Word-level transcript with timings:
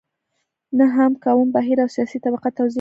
نه 0.77 0.85
هم 0.95 1.11
کوم 1.23 1.47
بهیر 1.55 1.77
او 1.83 1.89
سیاسي 1.95 2.17
طبقه 2.25 2.49
توضیح 2.57 2.67
کوي. 2.67 2.69